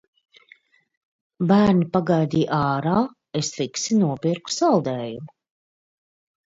[1.51, 2.97] Bērni pagaidīja ārā,
[3.43, 5.33] es fiksi nopirku saldējumu.